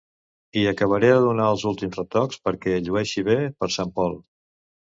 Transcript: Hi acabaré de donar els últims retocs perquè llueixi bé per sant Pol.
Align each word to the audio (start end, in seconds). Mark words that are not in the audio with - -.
Hi 0.59 0.63
acabaré 0.71 1.11
de 1.15 1.19
donar 1.25 1.49
els 1.55 1.65
últims 1.71 1.99
retocs 2.01 2.41
perquè 2.49 2.75
llueixi 2.89 3.25
bé 3.31 3.39
per 3.61 3.73
sant 3.77 3.93
Pol. 4.01 4.19